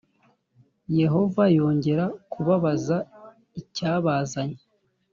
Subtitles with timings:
[0.99, 2.97] Yehova yongera kubabaza
[3.59, 4.59] icyabazanye